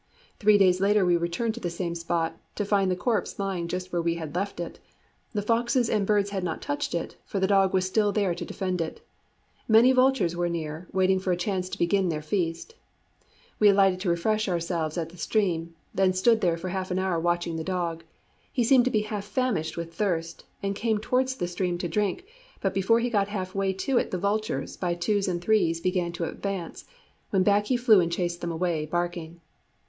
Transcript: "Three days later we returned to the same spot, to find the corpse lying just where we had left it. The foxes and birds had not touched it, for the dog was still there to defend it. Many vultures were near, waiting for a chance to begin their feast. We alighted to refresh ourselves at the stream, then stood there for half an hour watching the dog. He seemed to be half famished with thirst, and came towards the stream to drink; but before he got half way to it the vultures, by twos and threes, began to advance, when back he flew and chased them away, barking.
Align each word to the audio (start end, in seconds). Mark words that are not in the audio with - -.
"Three 0.39 0.57
days 0.57 0.81
later 0.81 1.05
we 1.05 1.15
returned 1.15 1.53
to 1.53 1.59
the 1.59 1.69
same 1.69 1.93
spot, 1.93 2.35
to 2.55 2.65
find 2.65 2.89
the 2.89 2.95
corpse 2.95 3.37
lying 3.37 3.67
just 3.67 3.93
where 3.93 4.01
we 4.01 4.15
had 4.15 4.33
left 4.33 4.59
it. 4.59 4.79
The 5.33 5.43
foxes 5.43 5.91
and 5.91 6.07
birds 6.07 6.31
had 6.31 6.43
not 6.43 6.59
touched 6.59 6.95
it, 6.95 7.17
for 7.23 7.39
the 7.39 7.45
dog 7.45 7.71
was 7.71 7.85
still 7.85 8.11
there 8.11 8.33
to 8.33 8.43
defend 8.43 8.81
it. 8.81 9.01
Many 9.67 9.91
vultures 9.91 10.35
were 10.35 10.49
near, 10.49 10.87
waiting 10.91 11.19
for 11.19 11.31
a 11.31 11.37
chance 11.37 11.69
to 11.69 11.77
begin 11.77 12.09
their 12.09 12.23
feast. 12.23 12.73
We 13.59 13.69
alighted 13.69 13.99
to 13.99 14.09
refresh 14.09 14.49
ourselves 14.49 14.97
at 14.97 15.09
the 15.09 15.17
stream, 15.17 15.75
then 15.93 16.13
stood 16.13 16.41
there 16.41 16.57
for 16.57 16.69
half 16.69 16.89
an 16.89 16.97
hour 16.97 17.19
watching 17.19 17.57
the 17.57 17.63
dog. 17.63 18.03
He 18.51 18.63
seemed 18.63 18.85
to 18.85 18.89
be 18.89 19.01
half 19.01 19.23
famished 19.25 19.77
with 19.77 19.93
thirst, 19.93 20.45
and 20.63 20.75
came 20.75 20.97
towards 20.97 21.35
the 21.35 21.47
stream 21.47 21.77
to 21.77 21.87
drink; 21.87 22.25
but 22.59 22.73
before 22.73 22.99
he 23.01 23.11
got 23.11 23.27
half 23.27 23.53
way 23.53 23.71
to 23.73 23.99
it 23.99 24.09
the 24.09 24.17
vultures, 24.17 24.77
by 24.77 24.95
twos 24.95 25.27
and 25.27 25.43
threes, 25.43 25.79
began 25.79 26.11
to 26.13 26.25
advance, 26.25 26.85
when 27.29 27.43
back 27.43 27.67
he 27.67 27.77
flew 27.77 27.99
and 27.99 28.11
chased 28.11 28.41
them 28.41 28.51
away, 28.51 28.87
barking. 28.87 29.41